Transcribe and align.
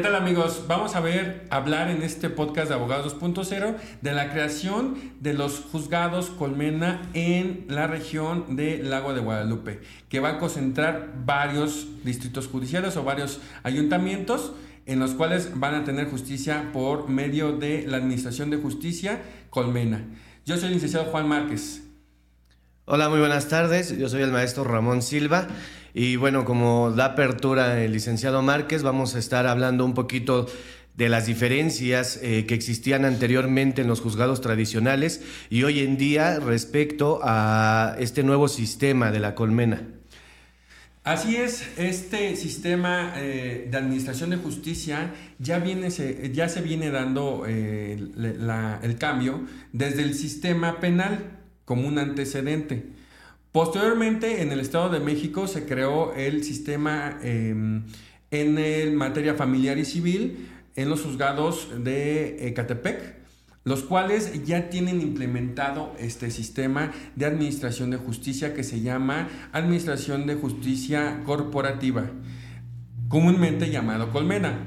¿Qué 0.00 0.04
tal 0.04 0.16
amigos? 0.16 0.64
Vamos 0.66 0.96
a 0.96 1.00
ver, 1.00 1.46
hablar 1.50 1.90
en 1.90 2.02
este 2.02 2.30
podcast 2.30 2.68
de 2.68 2.74
Abogados 2.74 3.20
2.0 3.20 3.76
de 4.00 4.12
la 4.14 4.30
creación 4.30 4.94
de 5.20 5.34
los 5.34 5.60
juzgados 5.60 6.30
Colmena 6.30 7.02
en 7.12 7.66
la 7.68 7.86
región 7.86 8.56
del 8.56 8.88
Lago 8.88 9.12
de 9.12 9.20
Guadalupe, 9.20 9.82
que 10.08 10.20
va 10.20 10.30
a 10.30 10.38
concentrar 10.38 11.12
varios 11.26 11.86
distritos 12.02 12.46
judiciales 12.48 12.96
o 12.96 13.04
varios 13.04 13.42
ayuntamientos 13.62 14.54
en 14.86 15.00
los 15.00 15.10
cuales 15.10 15.50
van 15.60 15.74
a 15.74 15.84
tener 15.84 16.08
justicia 16.08 16.70
por 16.72 17.10
medio 17.10 17.52
de 17.52 17.84
la 17.86 17.98
Administración 17.98 18.48
de 18.48 18.56
Justicia 18.56 19.20
Colmena. 19.50 20.02
Yo 20.46 20.56
soy 20.56 20.68
el 20.68 20.74
licenciado 20.76 21.10
Juan 21.10 21.28
Márquez. 21.28 21.82
Hola, 22.86 23.10
muy 23.10 23.18
buenas 23.18 23.48
tardes. 23.48 23.96
Yo 23.98 24.08
soy 24.08 24.22
el 24.22 24.32
maestro 24.32 24.64
Ramón 24.64 25.02
Silva. 25.02 25.46
Y 25.94 26.16
bueno, 26.16 26.44
como 26.44 26.92
da 26.92 27.06
apertura 27.06 27.82
el 27.82 27.92
licenciado 27.92 28.42
Márquez, 28.42 28.82
vamos 28.82 29.14
a 29.14 29.18
estar 29.18 29.46
hablando 29.46 29.84
un 29.84 29.94
poquito 29.94 30.46
de 30.96 31.08
las 31.08 31.26
diferencias 31.26 32.18
eh, 32.22 32.44
que 32.46 32.54
existían 32.54 33.04
anteriormente 33.04 33.82
en 33.82 33.88
los 33.88 34.00
juzgados 34.00 34.40
tradicionales 34.40 35.22
y 35.48 35.62
hoy 35.62 35.80
en 35.80 35.96
día 35.96 36.38
respecto 36.40 37.20
a 37.22 37.96
este 37.98 38.22
nuevo 38.22 38.48
sistema 38.48 39.10
de 39.10 39.20
la 39.20 39.34
colmena. 39.34 39.82
Así 41.02 41.36
es, 41.36 41.66
este 41.78 42.36
sistema 42.36 43.14
eh, 43.16 43.66
de 43.70 43.76
administración 43.78 44.28
de 44.30 44.36
justicia 44.36 45.14
ya, 45.38 45.58
viene, 45.58 45.90
se, 45.90 46.30
ya 46.32 46.50
se 46.50 46.60
viene 46.60 46.90
dando 46.90 47.44
eh, 47.48 47.98
el 48.82 48.96
cambio 48.98 49.40
desde 49.72 50.02
el 50.02 50.14
sistema 50.14 50.78
penal 50.78 51.38
como 51.64 51.88
un 51.88 51.98
antecedente. 51.98 52.99
Posteriormente, 53.52 54.42
en 54.42 54.52
el 54.52 54.60
Estado 54.60 54.90
de 54.90 55.00
México 55.00 55.48
se 55.48 55.66
creó 55.66 56.14
el 56.14 56.44
sistema 56.44 57.18
em, 57.22 57.82
en 58.30 58.94
materia 58.94 59.34
familiar 59.34 59.76
y 59.78 59.84
civil 59.84 60.48
en 60.76 60.88
los 60.88 61.02
juzgados 61.02 61.68
de 61.82 62.46
Ecatepec, 62.46 63.16
los 63.64 63.82
cuales 63.82 64.44
ya 64.44 64.70
tienen 64.70 65.00
implementado 65.00 65.94
este 65.98 66.30
sistema 66.30 66.92
de 67.16 67.26
administración 67.26 67.90
de 67.90 67.96
justicia 67.96 68.54
que 68.54 68.62
se 68.62 68.80
llama 68.80 69.28
Administración 69.52 70.26
de 70.26 70.36
Justicia 70.36 71.22
Corporativa, 71.24 72.08
comúnmente 73.08 73.70
llamado 73.70 74.10
Colmena. 74.10 74.66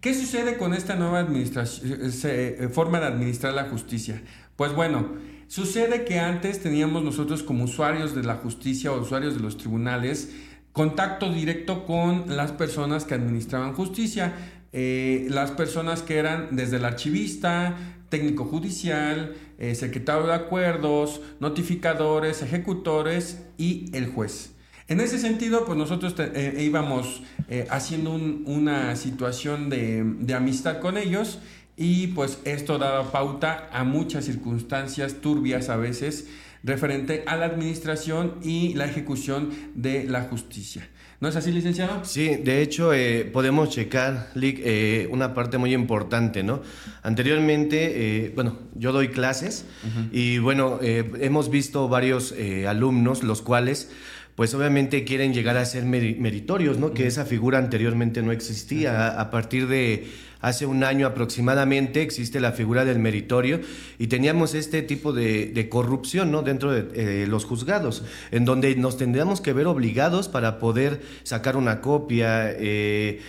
¿Qué 0.00 0.14
sucede 0.14 0.56
con 0.58 0.74
esta 0.74 0.94
nueva 0.94 1.26
eh, 1.30 2.68
forma 2.72 3.00
de 3.00 3.06
administrar 3.06 3.54
la 3.54 3.64
justicia? 3.64 4.22
Pues 4.56 4.74
bueno, 4.74 5.08
Sucede 5.50 6.04
que 6.04 6.20
antes 6.20 6.62
teníamos 6.62 7.02
nosotros 7.02 7.42
como 7.42 7.64
usuarios 7.64 8.14
de 8.14 8.22
la 8.22 8.36
justicia 8.36 8.92
o 8.92 9.00
usuarios 9.00 9.34
de 9.34 9.40
los 9.40 9.56
tribunales 9.56 10.30
contacto 10.72 11.28
directo 11.32 11.86
con 11.86 12.36
las 12.36 12.52
personas 12.52 13.04
que 13.04 13.14
administraban 13.14 13.74
justicia, 13.74 14.32
eh, 14.72 15.26
las 15.28 15.50
personas 15.50 16.02
que 16.02 16.18
eran 16.18 16.50
desde 16.52 16.76
el 16.76 16.84
archivista, 16.84 17.76
técnico 18.10 18.44
judicial, 18.44 19.34
eh, 19.58 19.74
secretario 19.74 20.28
de 20.28 20.34
acuerdos, 20.34 21.20
notificadores, 21.40 22.42
ejecutores 22.42 23.42
y 23.58 23.90
el 23.92 24.06
juez. 24.06 24.52
En 24.86 25.00
ese 25.00 25.18
sentido, 25.18 25.64
pues 25.64 25.76
nosotros 25.76 26.14
eh, 26.16 26.58
íbamos 26.60 27.24
haciendo 27.70 28.12
una 28.12 28.94
situación 28.94 29.68
de, 29.68 30.04
de 30.04 30.34
amistad 30.34 30.78
con 30.78 30.96
ellos 30.96 31.40
y 31.80 32.08
pues 32.08 32.38
esto 32.44 32.76
daba 32.76 33.10
pauta 33.10 33.70
a 33.72 33.84
muchas 33.84 34.26
circunstancias 34.26 35.22
turbias 35.22 35.70
a 35.70 35.76
veces 35.76 36.28
referente 36.62 37.24
a 37.26 37.36
la 37.36 37.46
administración 37.46 38.34
y 38.42 38.74
la 38.74 38.84
ejecución 38.84 39.48
de 39.74 40.04
la 40.04 40.24
justicia. 40.24 40.86
¿No 41.20 41.28
es 41.28 41.36
así, 41.36 41.52
licenciado? 41.52 42.04
Sí, 42.04 42.36
de 42.36 42.60
hecho 42.60 42.92
eh, 42.92 43.24
podemos 43.24 43.70
checar, 43.70 44.28
Lick, 44.34 44.60
eh, 44.62 45.08
una 45.10 45.32
parte 45.32 45.56
muy 45.56 45.72
importante, 45.72 46.42
¿no? 46.42 46.60
Anteriormente, 47.02 48.26
eh, 48.26 48.32
bueno, 48.34 48.58
yo 48.74 48.92
doy 48.92 49.08
clases 49.08 49.64
y 50.12 50.36
bueno, 50.36 50.80
hemos 50.82 51.50
visto 51.50 51.88
varios 51.88 52.34
alumnos 52.66 53.22
los 53.22 53.40
cuales 53.40 53.90
pues 54.34 54.54
obviamente 54.54 55.04
quieren 55.04 55.34
llegar 55.34 55.56
a 55.56 55.64
ser 55.64 55.84
meritorios, 55.84 56.78
¿no? 56.78 56.92
Que 56.94 57.06
esa 57.06 57.24
figura 57.24 57.58
anteriormente 57.58 58.22
no 58.22 58.32
existía. 58.32 59.20
A 59.20 59.30
partir 59.30 59.68
de 59.68 60.06
hace 60.40 60.66
un 60.66 60.84
año 60.84 61.06
aproximadamente 61.06 62.02
existe 62.02 62.40
la 62.40 62.52
figura 62.52 62.84
del 62.84 62.98
meritorio 62.98 63.60
y 63.98 64.06
teníamos 64.06 64.54
este 64.54 64.82
tipo 64.82 65.12
de, 65.12 65.68
corrupción, 65.70 66.30
¿no? 66.30 66.42
Dentro 66.42 66.72
de 66.72 67.22
eh, 67.22 67.26
los 67.26 67.44
juzgados, 67.44 68.02
en 68.30 68.44
donde 68.44 68.74
nos 68.76 68.96
tendríamos 68.96 69.40
que 69.40 69.52
ver 69.52 69.66
obligados 69.66 70.28
para 70.28 70.58
poder 70.58 71.02
sacar 71.22 71.56
una 71.56 71.80
copia. 71.80 72.50
Eh, 72.50 73.20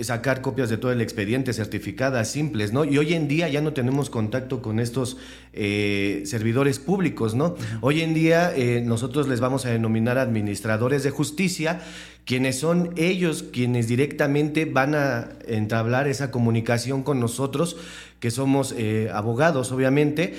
sacar 0.00 0.40
copias 0.40 0.70
de 0.70 0.78
todo 0.78 0.90
el 0.90 1.02
expediente 1.02 1.52
certificadas 1.52 2.30
simples, 2.30 2.72
¿no? 2.72 2.84
Y 2.84 2.96
hoy 2.96 3.12
en 3.12 3.28
día 3.28 3.48
ya 3.48 3.60
no 3.60 3.74
tenemos 3.74 4.08
contacto 4.08 4.62
con 4.62 4.80
estos 4.80 5.18
eh, 5.52 6.22
servidores 6.24 6.78
públicos, 6.78 7.34
¿no? 7.34 7.56
Hoy 7.82 8.00
en 8.00 8.14
día 8.14 8.54
eh, 8.56 8.82
nosotros 8.84 9.28
les 9.28 9.40
vamos 9.40 9.66
a 9.66 9.70
denominar 9.70 10.16
administradores 10.16 11.02
de 11.02 11.10
justicia, 11.10 11.80
quienes 12.24 12.58
son 12.58 12.94
ellos 12.96 13.44
quienes 13.52 13.86
directamente 13.86 14.64
van 14.64 14.94
a 14.94 15.28
entablar 15.46 16.08
esa 16.08 16.30
comunicación 16.30 17.02
con 17.02 17.20
nosotros, 17.20 17.76
que 18.18 18.30
somos 18.30 18.74
eh, 18.78 19.10
abogados, 19.12 19.72
obviamente 19.72 20.34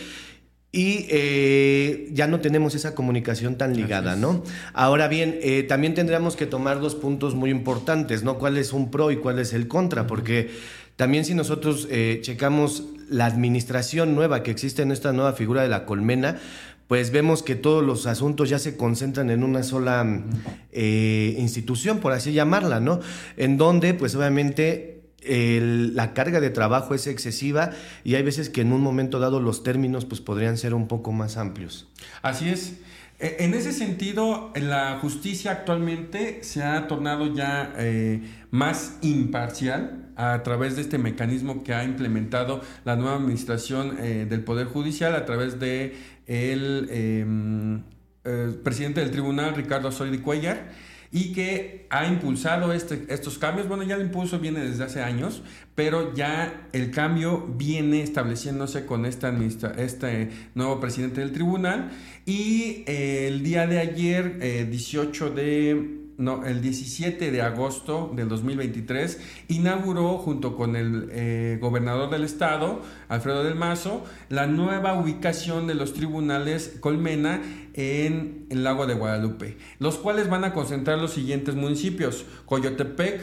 y 0.76 1.06
eh, 1.10 2.10
ya 2.14 2.26
no 2.26 2.40
tenemos 2.40 2.74
esa 2.74 2.96
comunicación 2.96 3.60
tan 3.60 3.78
ligada, 3.78 4.16
¿no? 4.16 4.44
Ahora 4.74 5.08
bien, 5.08 5.38
eh, 5.44 5.62
también 5.62 5.94
tendríamos 5.94 6.36
que 6.36 6.48
tomar 6.48 6.82
dos 6.82 6.96
puntos 6.96 7.36
muy 7.36 7.52
importantes, 7.52 8.24
¿no? 8.24 8.40
¿Cuál 8.40 8.58
es 8.58 8.74
un 8.74 8.90
pro 8.90 9.12
y 9.12 9.18
cuál 9.18 9.38
es 9.38 9.54
el 9.54 9.68
contra? 9.68 10.08
Porque 10.08 10.50
también 10.96 11.26
si 11.26 11.36
nosotros 11.36 11.88
eh, 11.92 12.18
checamos 12.24 12.86
la 13.08 13.28
administración 13.28 14.16
nueva 14.16 14.42
que 14.42 14.50
existe 14.50 14.82
en 14.82 14.92
esta 14.92 15.14
nueva 15.14 15.34
figura 15.34 15.62
de 15.62 15.70
la 15.70 15.86
colmena, 15.86 16.40
pues 16.88 17.12
vemos 17.12 17.44
que 17.44 17.54
todos 17.54 17.84
los 17.84 18.08
asuntos 18.08 18.50
ya 18.50 18.58
se 18.58 18.76
concentran 18.76 19.30
en 19.30 19.44
una 19.44 19.62
sola 19.62 20.24
institución, 20.72 22.00
por 22.00 22.14
así 22.14 22.34
llamarla, 22.34 22.80
¿no? 22.80 23.00
En 23.38 23.58
donde, 23.58 23.94
pues 23.94 24.16
obviamente 24.16 24.93
la 25.26 26.14
carga 26.14 26.40
de 26.40 26.50
trabajo 26.50 26.96
es 26.96 27.08
excesiva 27.08 27.72
y 28.04 28.16
hay 28.16 28.24
veces 28.24 28.50
que 28.50 28.62
en 28.62 28.74
un 28.74 28.82
momento 28.82 29.20
dado 29.20 29.40
los 29.40 29.64
términos 29.64 30.06
pues 30.06 30.22
podrían 30.22 30.58
ser 30.58 30.74
un 30.74 30.88
poco 30.88 31.12
más 31.12 31.38
amplios. 31.38 31.88
Así 32.22 32.50
es. 32.50 32.74
E, 33.20 33.38
en 33.40 33.54
ese 33.54 33.72
sentido, 33.72 34.52
la 34.56 34.98
justicia 35.00 35.52
actualmente 35.52 36.44
se 36.44 36.64
ha 36.64 36.88
tornado 36.88 37.34
ya 37.34 37.74
eh, 37.78 38.22
más 38.52 38.98
imparcial 39.02 40.12
a 40.16 40.44
través 40.44 40.76
de 40.76 40.82
este 40.82 40.98
mecanismo 40.98 41.64
que 41.64 41.74
ha 41.74 41.84
implementado 41.84 42.62
la 42.86 42.96
nueva 42.96 43.16
administración 43.16 43.98
eh, 44.00 44.28
del 44.30 44.44
Poder 44.44 44.68
Judicial 44.68 45.16
a 45.16 45.26
través 45.26 45.60
de 45.60 45.96
el 46.28 46.88
em, 46.92 47.84
eh, 48.26 48.54
presidente 48.64 49.02
del 49.02 49.12
tribunal, 49.12 49.56
Ricardo 49.56 49.90
Osorio 49.90 50.22
Cuellar 50.22 50.93
y 51.14 51.32
que 51.32 51.86
ha 51.92 52.08
impulsado 52.08 52.74
este, 52.74 53.06
estos 53.08 53.38
cambios. 53.38 53.68
Bueno, 53.68 53.84
ya 53.84 53.96
el 53.96 54.02
impulso 54.02 54.40
viene 54.40 54.62
desde 54.62 54.84
hace 54.84 55.04
años, 55.04 55.44
pero 55.76 56.14
ya 56.16 56.68
el 56.74 56.90
cambio 56.90 57.46
viene 57.56 58.02
estableciéndose 58.02 58.88
con 58.88 59.06
esta 59.06 59.32
este 59.78 60.30
nuevo 60.56 60.80
presidente 60.80 61.22
del 61.22 61.32
tribunal 61.32 61.92
y 62.26 62.84
eh, 62.88 63.28
el 63.28 63.44
día 63.44 63.68
de 63.68 63.80
ayer, 63.80 64.70
18 64.70 65.28
eh, 65.28 65.30
de 65.30 66.03
no, 66.18 66.46
el 66.46 66.62
17 66.62 67.32
de 67.32 67.42
agosto 67.42 68.12
del 68.16 68.30
2023, 68.30 69.20
inauguró 69.48 70.18
junto 70.18 70.56
con 70.56 70.76
el 70.76 71.10
eh, 71.12 71.58
gobernador 71.60 72.10
del 72.10 72.24
estado, 72.24 72.82
Alfredo 73.10 73.44
del 73.44 73.56
Mazo, 73.56 74.04
la 74.30 74.48
nueva 74.48 74.94
ubicación 75.00 75.68
de 75.68 75.76
los 75.76 75.94
tribunales 75.94 76.78
Colmena 76.80 77.42
en 77.74 78.46
el 78.50 78.64
lago 78.64 78.86
de 78.86 78.94
Guadalupe, 78.94 79.58
los 79.80 79.98
cuales 79.98 80.30
van 80.30 80.44
a 80.44 80.54
concentrar 80.54 81.00
los 81.00 81.14
siguientes 81.14 81.56
municipios, 81.56 82.26
Coyotepec, 82.46 83.22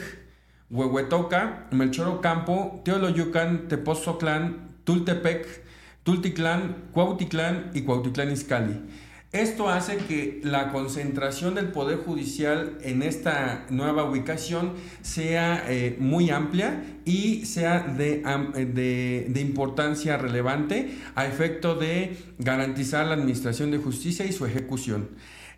Huehuetoca, 0.69 1.67
Melchorocampo, 1.71 2.81
Teoloyucan, 2.85 3.67
Tepozoclán, 3.67 4.69
Tultepec, 4.83 5.45
Tulticlán, 6.03 6.89
Cuautitlán 6.91 7.71
y 7.73 7.81
Cuautitlán 7.81 8.31
Izcalli. 8.31 8.79
Esto 9.31 9.69
hace 9.69 9.95
que 9.95 10.41
la 10.43 10.73
concentración 10.73 11.55
del 11.55 11.69
Poder 11.69 11.99
Judicial 11.99 12.77
en 12.81 13.01
esta 13.01 13.65
nueva 13.69 14.03
ubicación 14.03 14.73
sea 15.03 15.63
eh, 15.69 15.95
muy 15.99 16.29
amplia 16.29 16.83
y 17.05 17.45
sea 17.45 17.79
de, 17.79 18.23
de, 19.29 19.39
importancia 19.41 20.17
relevante 20.17 20.97
a 21.15 21.27
efecto 21.27 21.75
de 21.75 22.17
garantizar 22.39 23.07
la 23.07 23.13
administración 23.13 23.71
de 23.71 23.77
justicia 23.77 24.25
y 24.25 24.33
su 24.33 24.45
ejecución. 24.45 25.07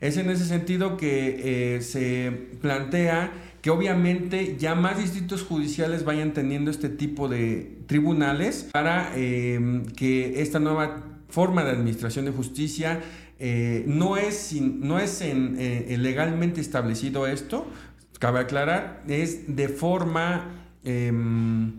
Es 0.02 0.18
en 0.18 0.30
ese 0.30 0.46
sentido 0.46 0.96
que 0.96 1.78
eh, 1.78 1.82
se 1.82 2.32
plantea 2.62 3.32
que 3.64 3.72
obviamente 3.72 4.56
ya 4.60 4.76
más 4.76 5.00
distritos 5.00 5.42
judiciales 5.42 6.06
vayan 6.06 6.34
teniendo 6.34 6.70
este 6.70 6.90
tipo 6.90 7.28
de 7.28 7.80
tribunales 7.88 8.70
para 8.72 9.14
eh, 9.16 9.82
que 9.96 10.44
esta 10.44 10.60
nueva 10.60 11.10
forma 11.34 11.64
de 11.64 11.72
administración 11.72 12.26
de 12.26 12.32
justicia 12.32 13.02
eh, 13.46 13.84
no 13.88 14.16
es, 14.16 14.54
no 14.54 15.00
es 15.00 15.20
eh, 15.22 15.98
legalmente 16.00 16.62
establecido 16.62 17.28
esto, 17.28 17.68
cabe 18.18 18.40
aclarar, 18.40 19.04
es 19.10 19.54
de 19.58 19.68
forma 19.68 20.50
em, 20.86 21.74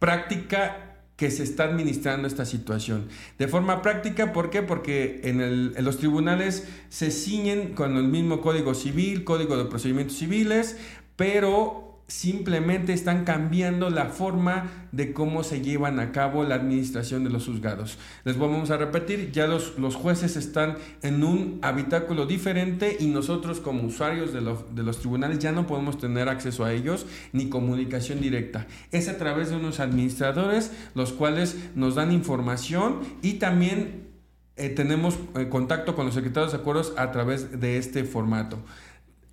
práctica 0.00 0.96
que 1.14 1.30
se 1.30 1.44
está 1.44 1.66
administrando 1.66 2.26
esta 2.26 2.44
situación. 2.44 3.06
De 3.38 3.46
forma 3.46 3.80
práctica, 3.80 4.32
¿por 4.32 4.50
qué? 4.50 4.62
Porque 4.62 5.20
en, 5.22 5.40
en, 5.40 5.84
los 5.84 5.98
tribunales 5.98 6.66
se 6.88 7.12
ciñen 7.12 7.74
con 7.74 7.96
el 7.96 8.08
mismo 8.08 8.40
Código 8.40 8.74
Civil, 8.74 9.22
Código 9.22 9.56
de 9.56 9.66
Procedimientos 9.66 10.16
Civiles, 10.16 10.76
pero 11.14 11.93
simplemente 12.06 12.92
están 12.92 13.24
cambiando 13.24 13.88
la 13.88 14.06
forma 14.06 14.88
de 14.92 15.12
cómo 15.12 15.42
se 15.42 15.62
llevan 15.62 15.98
a 16.00 16.12
cabo 16.12 16.44
la 16.44 16.56
administración 16.56 17.24
de 17.24 17.30
los 17.30 17.46
juzgados. 17.46 17.98
Les 18.24 18.38
vamos 18.38 18.70
a 18.70 18.76
repetir, 18.76 19.32
ya 19.32 19.46
los, 19.46 19.78
los 19.78 19.94
jueces 19.94 20.36
están 20.36 20.76
en 21.02 21.24
un 21.24 21.58
habitáculo 21.62 22.26
diferente 22.26 22.96
y 23.00 23.06
nosotros 23.06 23.60
como 23.60 23.82
usuarios 23.84 24.32
de, 24.32 24.40
de 24.40 24.82
los 24.82 24.98
tribunales 24.98 25.38
ya 25.38 25.52
no 25.52 25.66
podemos 25.66 25.98
tener 25.98 26.28
acceso 26.28 26.64
a 26.64 26.72
ellos 26.72 27.06
ni 27.32 27.48
comunicación 27.48 28.20
directa. 28.20 28.66
Es 28.90 29.08
a 29.08 29.16
través 29.16 29.50
de 29.50 29.56
unos 29.56 29.80
administradores 29.80 30.72
los 30.94 31.12
cuales 31.12 31.56
nos 31.74 31.94
dan 31.94 32.12
información 32.12 33.00
y 33.22 33.34
también 33.34 34.04
eh, 34.56 34.68
tenemos 34.68 35.18
eh, 35.34 35.48
contacto 35.48 35.96
con 35.96 36.06
los 36.06 36.14
secretarios 36.14 36.52
de 36.52 36.58
acuerdos 36.58 36.92
a 36.96 37.10
través 37.10 37.60
de 37.60 37.76
este 37.76 38.04
formato. 38.04 38.58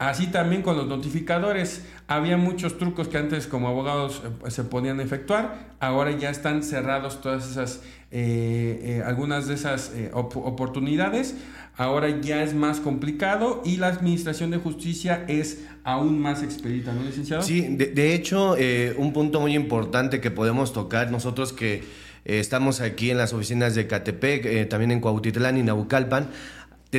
Así 0.02 0.26
también 0.26 0.64
con 0.64 0.78
los 0.78 0.88
notificadores. 0.88 1.84
Había 2.08 2.36
muchos 2.36 2.80
trucos 2.80 3.08
que 3.08 3.20
antes 3.20 3.46
como 3.46 3.68
abogados 3.68 4.24
eh, 4.26 4.50
se 4.50 4.64
podían 4.64 5.00
efectuar. 5.00 5.76
Ahora 5.80 6.10
ya 6.10 6.32
están 6.32 6.64
cerrados 6.64 7.22
todas 7.22 7.48
esas, 7.48 7.82
eh, 8.10 8.80
eh, 8.82 9.04
algunas 9.06 9.48
de 9.48 9.54
esas 9.54 9.92
oportunidades. 10.12 11.36
Ahora 11.78 12.20
ya 12.20 12.42
es 12.42 12.56
más 12.56 12.80
complicado 12.80 13.62
y 13.64 13.78
la 13.78 13.90
administración 13.90 14.50
de 14.50 14.58
justicia 14.58 15.24
es 15.28 15.66
aún 15.84 16.20
más 16.20 16.42
expedita, 16.42 16.92
¿no, 16.94 17.04
licenciado? 17.04 17.44
Sí, 17.44 17.62
de, 17.62 18.16
hecho, 18.16 18.56
un 18.98 19.14
punto 19.14 19.40
muy 19.40 19.56
importante 19.56 20.20
que 20.20 20.32
podemos 20.32 20.74
tocar 20.74 21.12
nosotros 21.12 21.54
que 21.54 21.84
estamos 22.26 22.82
aquí 22.82 23.12
en 23.12 23.20
las 23.20 23.34
oficinas 23.34 23.76
de 23.76 23.86
Catepec, 23.86 24.68
también 24.68 24.92
en 24.92 25.00
Cuautitlán 25.00 25.58
y 25.58 25.64
Naucalpan 25.64 26.30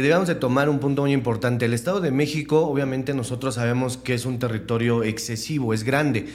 debemos 0.00 0.26
de 0.26 0.34
tomar 0.34 0.70
un 0.70 0.78
punto 0.78 1.02
muy 1.02 1.12
importante. 1.12 1.66
El 1.66 1.74
Estado 1.74 2.00
de 2.00 2.10
México, 2.10 2.66
obviamente 2.66 3.12
nosotros 3.12 3.56
sabemos 3.56 3.98
que 3.98 4.14
es 4.14 4.24
un 4.24 4.38
territorio 4.38 5.02
excesivo, 5.02 5.74
es 5.74 5.84
grande. 5.84 6.28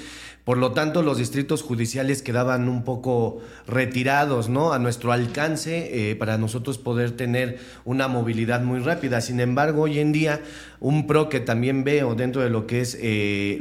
Por 0.47 0.59
lo 0.59 0.71
tanto, 0.71 1.01
los 1.01 1.17
distritos 1.17 1.61
judiciales 1.61 2.21
quedaban 2.21 2.69
un 2.69 2.85
poco 2.85 3.41
retirados, 3.67 4.47
¿no? 4.47 4.71
A 4.71 4.79
nuestro 4.79 5.11
alcance 5.11 6.11
eh, 6.11 6.15
para 6.15 6.37
nosotros 6.37 6.77
poder 6.77 7.11
tener 7.11 7.59
una 7.83 8.07
movilidad 8.07 8.61
muy 8.61 8.79
rápida. 8.79 9.19
Sin 9.19 9.41
embargo, 9.41 9.81
hoy 9.81 9.99
en 9.99 10.13
día, 10.13 10.39
un 10.79 11.05
pro 11.05 11.27
que 11.27 11.41
también 11.41 11.83
veo 11.83 12.15
dentro 12.15 12.41
de 12.41 12.49
lo 12.49 12.65
que 12.65 12.79
es 12.79 12.97
eh, 13.01 13.59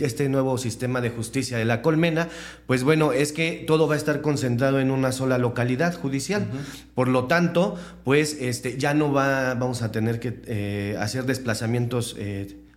este 0.00 0.28
nuevo 0.28 0.58
sistema 0.58 1.00
de 1.00 1.10
justicia 1.10 1.58
de 1.58 1.64
la 1.64 1.82
colmena, 1.82 2.28
pues 2.68 2.84
bueno, 2.84 3.10
es 3.10 3.32
que 3.32 3.64
todo 3.66 3.88
va 3.88 3.94
a 3.94 3.98
estar 3.98 4.20
concentrado 4.20 4.78
en 4.78 4.92
una 4.92 5.10
sola 5.10 5.38
localidad 5.38 6.00
judicial. 6.00 6.46
Por 6.94 7.08
lo 7.08 7.24
tanto, 7.24 7.74
pues 8.04 8.36
este, 8.40 8.78
ya 8.78 8.94
no 8.94 9.12
va, 9.12 9.54
vamos 9.54 9.82
a 9.82 9.90
tener 9.90 10.20
que 10.20 10.40
eh, 10.46 10.96
hacer 11.00 11.24
desplazamientos 11.24 12.14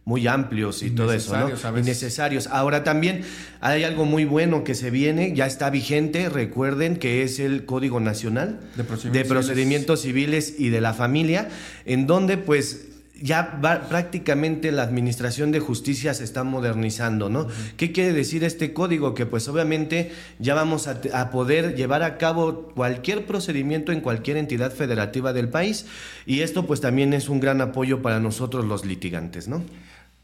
muy 0.03 0.27
amplios 0.27 0.81
y 0.81 0.89
todo 0.89 1.13
eso, 1.13 1.37
¿no? 1.37 1.77
Innecesarios. 1.77 2.47
Ahora 2.47 2.83
también 2.83 3.21
hay 3.59 3.83
algo 3.83 4.05
muy 4.05 4.25
bueno 4.25 4.63
que 4.63 4.73
se 4.73 4.89
viene, 4.89 5.33
ya 5.35 5.45
está 5.45 5.69
vigente, 5.69 6.27
recuerden 6.29 6.97
que 6.97 7.23
es 7.23 7.39
el 7.39 7.65
Código 7.65 7.99
Nacional 7.99 8.59
de 8.75 9.25
Procedimientos, 9.25 10.01
civiles. 10.01 10.55
y 10.57 10.69
de 10.69 10.81
la 10.81 10.93
Familia, 10.93 11.49
en 11.85 12.07
donde 12.07 12.37
pues 12.37 12.90
ya 13.21 13.59
prácticamente 13.89 14.71
la 14.71 14.83
administración 14.83 15.51
de 15.51 15.59
justicia 15.59 16.13
se 16.13 16.23
está 16.23 16.43
modernizando, 16.43 17.29
¿no? 17.29 17.47
¿Qué 17.77 17.91
quiere 17.91 18.13
decir 18.13 18.43
este 18.43 18.73
código? 18.73 19.13
Que 19.13 19.25
pues 19.25 19.47
obviamente 19.47 20.11
ya 20.39 20.53
vamos 20.55 20.87
a, 20.87 20.99
a, 21.13 21.29
poder 21.29 21.75
llevar 21.75 22.03
a 22.03 22.17
cabo 22.17 22.69
cualquier 22.73 23.25
procedimiento 23.25 23.91
en 23.91 24.01
cualquier 24.01 24.37
entidad 24.37 24.71
federativa 24.71 25.33
del 25.33 25.49
país 25.49 25.85
y 26.25 26.41
esto 26.41 26.65
pues 26.65 26.81
también 26.81 27.13
es 27.13 27.29
un 27.29 27.39
gran 27.39 27.61
apoyo 27.61 28.01
para 28.01 28.19
nosotros 28.19 28.65
los 28.65 28.85
litigantes, 28.85 29.47
¿no? 29.47 29.63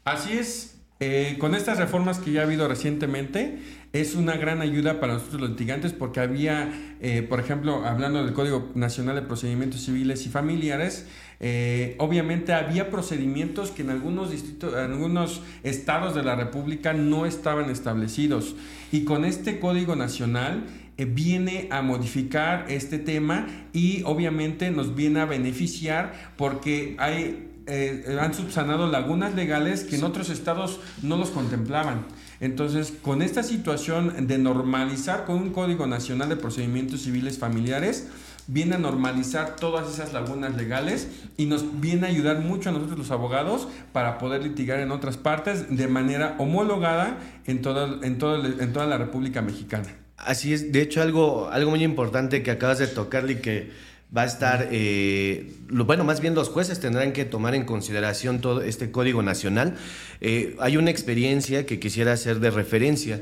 Así 0.04 0.32
es. 0.32 0.77
Eh, 1.00 1.36
con 1.38 1.54
estas 1.54 1.78
reformas 1.78 2.18
que 2.18 2.32
ya 2.32 2.40
ha 2.40 2.44
habido 2.44 2.66
recientemente, 2.66 3.58
es 3.92 4.16
una 4.16 4.36
gran 4.36 4.60
ayuda 4.60 4.98
para 4.98 5.14
nosotros 5.14 5.40
los 5.40 5.50
litigantes 5.50 5.92
porque 5.92 6.18
había, 6.18 6.72
eh, 7.00 7.22
por 7.22 7.38
ejemplo, 7.38 7.86
hablando 7.86 8.22
del 8.22 8.34
Código 8.34 8.72
Nacional 8.74 9.14
de 9.14 9.22
Procedimientos 9.22 9.84
Civiles 9.84 10.26
y 10.26 10.28
Familiares, 10.28 11.06
eh, 11.38 11.94
obviamente 11.98 12.52
había 12.52 12.90
procedimientos 12.90 13.70
que 13.70 13.82
en 13.82 13.90
algunos 13.90 14.32
distritos, 14.32 14.74
en 14.74 14.92
algunos 14.92 15.40
estados 15.62 16.16
de 16.16 16.24
la 16.24 16.34
República 16.34 16.92
no 16.92 17.26
estaban 17.26 17.70
establecidos. 17.70 18.56
Y 18.90 19.04
con 19.04 19.24
este 19.24 19.60
Código 19.60 19.94
Nacional 19.94 20.64
viene 20.96 21.68
a 21.70 21.80
modificar 21.80 22.66
este 22.68 22.98
tema 22.98 23.46
y 23.72 24.02
obviamente 24.02 24.72
nos 24.72 24.96
viene 24.96 25.20
a 25.20 25.26
beneficiar 25.26 26.32
porque 26.36 26.96
hay 26.98 27.47
eh, 27.68 28.18
han 28.20 28.34
subsanado 28.34 28.86
lagunas 28.86 29.34
legales 29.34 29.84
que 29.84 29.96
en 29.96 30.04
otros 30.04 30.30
estados 30.30 30.80
no 31.02 31.16
los 31.16 31.30
contemplaban. 31.30 32.06
Entonces, 32.40 32.92
con 33.02 33.22
esta 33.22 33.42
situación 33.42 34.26
de 34.26 34.38
normalizar 34.38 35.24
con 35.24 35.36
un 35.36 35.50
Código 35.50 35.86
Nacional 35.86 36.28
de 36.28 36.36
Procedimientos 36.36 37.02
Civiles 37.02 37.38
Familiares, 37.38 38.08
viene 38.46 38.76
a 38.76 38.78
normalizar 38.78 39.56
todas 39.56 39.92
esas 39.92 40.12
lagunas 40.12 40.56
legales 40.56 41.08
y 41.36 41.46
nos 41.46 41.80
viene 41.80 42.06
a 42.06 42.10
ayudar 42.10 42.40
mucho 42.40 42.70
a 42.70 42.72
nosotros 42.72 42.98
los 42.98 43.10
abogados 43.10 43.68
para 43.92 44.18
poder 44.18 44.42
litigar 44.42 44.80
en 44.80 44.90
otras 44.90 45.16
partes 45.16 45.76
de 45.76 45.88
manera 45.88 46.34
homologada 46.38 47.18
en 47.46 47.60
toda, 47.60 47.98
en 48.02 48.18
en 48.18 48.72
toda 48.72 48.86
la 48.86 48.98
República 48.98 49.42
Mexicana. 49.42 49.88
Así 50.16 50.52
es, 50.52 50.72
de 50.72 50.82
hecho 50.82 51.00
algo, 51.00 51.48
algo 51.50 51.70
muy 51.70 51.84
importante 51.84 52.42
que 52.42 52.50
acabas 52.50 52.78
de 52.78 52.88
tocar 52.88 53.30
y 53.30 53.36
que 53.36 53.70
va 54.16 54.22
a 54.22 54.26
estar, 54.26 54.68
eh, 54.72 55.52
bueno, 55.68 56.04
más 56.04 56.20
bien 56.20 56.34
los 56.34 56.48
jueces 56.48 56.80
tendrán 56.80 57.12
que 57.12 57.24
tomar 57.24 57.54
en 57.54 57.64
consideración 57.64 58.40
todo 58.40 58.62
este 58.62 58.90
código 58.90 59.22
nacional. 59.22 59.76
Eh, 60.20 60.56
hay 60.60 60.76
una 60.76 60.90
experiencia 60.90 61.66
que 61.66 61.78
quisiera 61.78 62.12
hacer 62.12 62.40
de 62.40 62.50
referencia. 62.50 63.20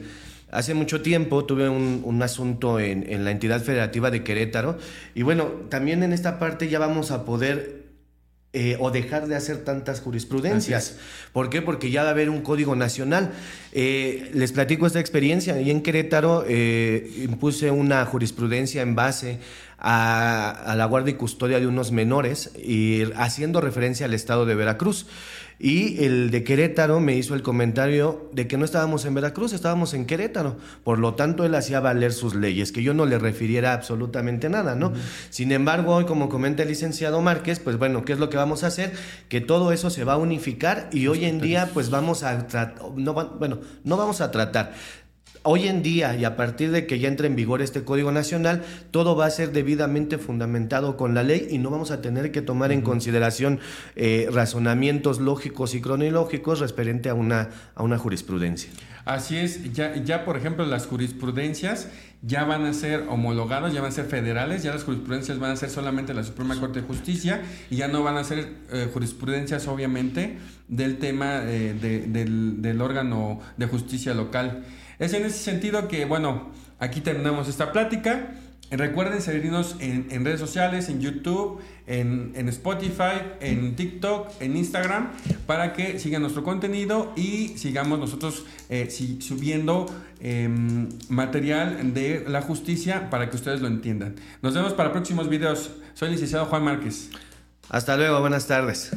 Hace 0.51 0.75
mucho 0.75 1.03
tiempo 1.03 1.45
tuve 1.45 1.69
un, 1.69 2.23
asunto 2.23 2.79
en, 2.79 3.25
la 3.25 3.33
entidad 3.33 3.61
federativa 3.63 4.13
de 4.13 4.23
Querétaro 4.23 4.79
y 5.15 5.23
bueno, 5.23 5.47
también 5.69 6.05
en 6.05 6.13
esta 6.13 6.39
parte 6.39 6.69
ya 6.69 6.79
vamos 6.79 7.11
a 7.11 7.25
poder 7.25 7.86
eh, 8.59 8.77
o 8.81 8.91
dejar 8.91 9.27
de 9.27 9.37
hacer 9.37 9.59
tantas 9.59 10.01
jurisprudencias. 10.01 10.97
¿Por 11.33 11.51
qué? 11.51 11.61
Porque 11.61 11.91
ya 11.91 12.03
va 12.03 12.09
a 12.09 12.13
haber 12.13 12.31
un 12.31 12.41
código 12.41 12.75
nacional. 12.75 13.33
les 13.73 14.53
platico 14.53 14.87
esta 14.87 15.01
experiencia. 15.01 15.61
Y 15.61 15.71
en 15.71 15.83
Querétaro 15.83 16.47
impuse 16.49 17.71
una 17.71 18.07
jurisprudencia 18.07 18.81
en 18.81 18.95
base 18.95 19.39
a, 19.79 20.75
la 20.77 20.87
guardia 20.87 21.13
y 21.13 21.15
custodia 21.15 21.61
de 21.61 21.67
unos 21.67 21.93
menores 21.93 22.51
y 22.57 23.03
haciendo 23.17 23.61
referencia 23.61 24.07
al 24.07 24.15
estado 24.15 24.47
de 24.47 24.55
Veracruz. 24.55 25.07
Y 25.59 26.05
el 26.05 26.31
de 26.31 26.45
Querétaro 26.45 27.01
me 27.01 27.17
hizo 27.17 27.35
el 27.35 27.43
comentario 27.43 28.29
de 28.33 28.47
que 28.47 28.59
no 28.59 28.65
estábamos 28.65 29.07
en 29.07 29.15
Veracruz, 29.15 29.55
estábamos 29.55 29.95
en 29.95 30.05
Querétaro. 30.05 30.57
Por 30.85 30.99
lo 30.99 31.15
tanto, 31.15 31.45
él 31.45 31.55
hacía 31.55 31.81
valer 31.81 32.13
sus 32.13 32.35
leyes, 32.35 32.73
que 32.73 32.83
yo 32.83 32.93
no 32.93 33.07
le 33.07 33.19
refiriera 33.19 33.73
absolutamente 33.73 34.51
nada, 34.51 34.75
¿no? 34.75 34.93
Sin 35.31 35.53
embargo, 35.53 35.95
hoy, 35.95 36.05
como 36.05 36.29
comenta 36.29 36.63
el 36.63 36.69
licenciado 36.69 37.23
Márquez, 37.23 37.59
pues 37.59 37.79
bueno, 37.79 38.05
¿qué 38.05 38.13
es 38.13 38.19
lo 38.19 38.29
que 38.29 38.37
vamos 38.37 38.65
a 38.65 38.67
hacer? 38.67 38.93
Que 39.29 39.41
todo 39.41 39.73
eso 39.73 39.89
se 39.89 40.05
va 40.05 40.15
a 40.15 40.19
unificar 40.19 40.91
y 40.93 41.07
hoy 41.07 41.25
en 41.25 41.41
día, 41.41 41.71
pues 41.73 41.89
vamos 41.89 42.23
a 42.23 42.47
tratar, 42.47 42.75
no, 42.97 43.15
bueno, 43.15 43.61
no 43.85 43.97
vamos 43.97 44.21
a 44.21 44.31
tratar, 44.31 44.75
Hoy 45.49 45.69
en 45.69 45.81
día 45.81 46.17
y 46.17 46.25
a 46.25 46.35
partir 46.35 46.73
de 46.73 46.89
que 46.89 46.99
ya 46.99 47.07
entre 47.07 47.29
en 47.29 47.37
vigor 47.37 47.63
este 47.63 47.85
Código 47.85 48.11
Nacional, 48.11 48.65
todo 48.91 49.15
va 49.15 49.27
a 49.27 49.31
ser 49.31 49.53
debidamente 49.53 50.19
fundamentado 50.19 50.97
con 50.97 51.15
la 51.15 51.23
ley 51.23 51.47
y 51.49 51.59
no 51.59 51.71
vamos 51.71 51.93
a 51.93 52.01
tener 52.01 52.33
que 52.33 52.43
tomar 52.43 52.73
en 52.73 52.83
consideración 52.83 53.61
eh, 53.95 54.29
razonamientos 54.33 55.21
lógicos 55.21 55.77
y 55.77 55.81
cronológicos 55.81 56.59
referente 56.59 57.11
a 57.11 57.15
una, 57.15 57.51
a 57.77 57.85
una 57.85 57.97
jurisprudencia. 57.97 58.71
Así 59.05 59.37
es, 59.37 59.73
ya, 59.73 59.95
ya 59.95 60.25
por 60.25 60.37
ejemplo 60.37 60.67
las 60.67 60.87
jurisprudencias 60.87 61.91
ya 62.23 62.43
van 62.43 62.65
a 62.65 62.73
ser 62.73 63.05
homologadas, 63.09 63.73
ya 63.73 63.81
van 63.81 63.91
a 63.91 63.95
ser 63.95 64.07
federales, 64.07 64.65
ya 64.65 64.73
las 64.73 64.83
jurisprudencias 64.83 65.39
van 65.39 65.53
a 65.53 65.57
ser 65.57 65.71
solamente 65.71 66.13
la 66.13 66.25
Suprema 66.25 66.59
Corte 66.59 66.81
de 66.81 66.89
Justicia 66.89 67.41
y 67.71 67.77
ya 67.77 67.87
no 67.87 68.03
van 68.03 68.17
a 68.17 68.25
ser 68.25 68.49
eh, 68.73 68.89
jurisprudencias 68.93 69.69
obviamente 69.69 70.39
del 70.67 70.99
tema 70.99 71.43
eh, 71.45 72.09
del, 72.13 72.61
del 72.61 72.83
órgano 72.83 73.39
de 73.57 73.67
justicia 73.67 74.13
local. 74.13 74.65
Es 74.99 75.13
en 75.13 75.25
ese 75.25 75.39
sentido 75.39 75.89
que, 75.89 76.05
bueno, 76.05 76.51
aquí 76.79 77.01
terminamos 77.01 77.49
esta 77.49 77.73
plática. 77.73 78.35
Recuerden 78.71 79.23
seguirnos 79.23 79.77
en, 79.79 80.25
redes 80.25 80.41
sociales, 80.41 80.89
en 80.89 81.01
YouTube, 81.01 81.61
en, 81.87 82.49
Spotify, 82.49 83.23
en 83.41 83.77
TikTok, 83.77 84.31
en 84.41 84.57
Instagram, 84.57 85.13
para 85.47 85.73
que 85.73 86.01
sigan 86.01 86.23
nuestro 86.23 86.43
contenido 86.43 87.13
y 87.15 87.57
sigamos 87.59 88.01
nosotros 88.01 88.45
eh, 88.69 88.91
subiendo 89.21 89.87
em, 90.21 90.89
material 91.09 91.95
de 91.95 92.25
la 92.27 92.43
justicia 92.43 93.09
para 93.09 93.31
que 93.31 93.37
ustedes 93.37 93.61
lo 93.61 93.69
entiendan. 93.69 94.17
Nos 94.43 94.55
vemos 94.55 94.73
para 94.73 94.91
próximos 94.91 95.29
videos. 95.29 95.71
Soy 95.95 96.09
el 96.09 96.15
licenciado 96.15 96.47
Juan 96.47 96.65
Márquez. 96.65 97.11
Hasta 97.69 97.97
luego, 97.97 98.21
buenas 98.21 98.49
tardes. 98.49 98.91